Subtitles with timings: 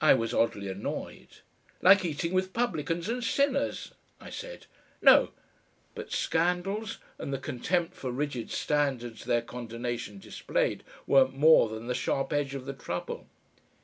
[0.00, 1.28] I was oddly annoyed.
[1.80, 4.66] "Like eating with publicans and sinners," I said.
[5.00, 5.30] "No!..."
[5.94, 11.94] But scandals, and the contempt for rigid standards their condonation displayed, weren't more than the
[11.94, 13.28] sharp edge of the trouble.